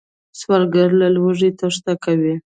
[0.39, 2.35] سوالګر له لوږې تېښته کوي